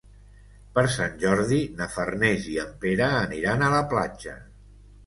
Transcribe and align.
Per 0.77 0.83
Sant 0.93 1.13
Jordi 1.25 1.59
na 1.83 1.89
Farners 1.99 2.49
i 2.55 2.59
en 2.65 2.75
Pere 2.87 3.13
aniran 3.21 3.69
a 3.69 3.73
la 3.77 3.85
platja. 3.95 4.37